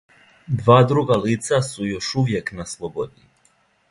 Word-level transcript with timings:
Два 0.61 0.77
друга 0.91 1.17
лица 1.25 1.59
су 1.69 1.85
још 1.89 2.09
увијек 2.23 2.51
на 2.61 2.67
слободи. 2.75 3.29